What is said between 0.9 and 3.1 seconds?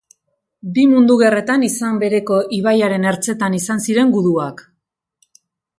Mundu Gerretan izen bereko ibaiaren